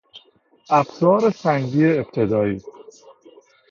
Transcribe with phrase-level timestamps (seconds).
[0.69, 2.61] ابزار سنگی ابتدایی